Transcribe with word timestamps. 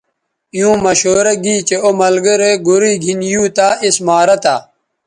ایووں 0.55 0.77
مشورہ 0.85 1.33
گی 1.43 1.55
چہء 1.67 1.81
او 1.85 1.89
یک 1.93 1.97
ملگرے 1.99 2.51
گورئ 2.65 2.93
گِھن 3.03 3.19
یُو 3.31 3.43
تہ 3.55 3.67
اس 3.85 3.95
مارہ 4.07 4.35
تھہ 4.43 4.55